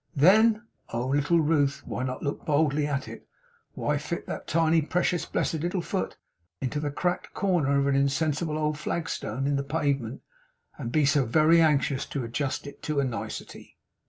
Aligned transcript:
Then, 0.15 0.63
oh, 0.91 1.05
little 1.05 1.41
Ruth, 1.41 1.83
why 1.85 2.01
not 2.01 2.23
look 2.23 2.43
boldly 2.43 2.87
at 2.87 3.07
it! 3.07 3.27
Why 3.75 3.99
fit 3.99 4.25
that 4.25 4.47
tiny, 4.47 4.81
precious, 4.81 5.27
blessed 5.27 5.59
little 5.59 5.83
foot 5.83 6.17
into 6.59 6.79
the 6.79 6.89
cracked 6.89 7.35
corner 7.35 7.79
of 7.79 7.85
an 7.85 7.95
insensible 7.95 8.57
old 8.57 8.79
flagstone 8.79 9.45
in 9.45 9.57
the 9.57 9.63
pavement; 9.63 10.23
and 10.75 10.91
be 10.91 11.05
so 11.05 11.23
very 11.23 11.61
anxious 11.61 12.07
to 12.07 12.23
adjust 12.23 12.65
it 12.65 12.81
to 12.81 12.99
a 12.99 13.03
nicety! 13.03 13.77